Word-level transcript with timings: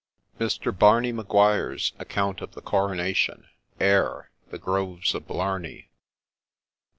MR. 0.39 0.75
BARNEY 0.75 1.11
MAGUIRE'S 1.11 1.93
ACCOUNT 1.99 2.41
OF 2.41 2.53
THE 2.53 2.61
CORONATION 2.63 3.47
AIR. 3.79 4.31
—'The 4.49 4.57
Groves 4.57 5.13
of 5.13 5.27
Blarney.' 5.27 5.89